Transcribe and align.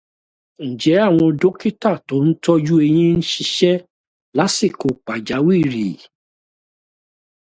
Ǹjẹ́ 0.69 0.97
àwọn 1.07 1.29
dókítà 1.39 1.91
tó 2.07 2.15
ń 2.25 2.27
tọ́jú 2.43 2.75
eyín 2.85 3.13
ń 3.19 3.25
ṣisẹ́ 3.31 3.83
lásìkò 4.37 4.87
pàjáwìrì? 5.05 5.87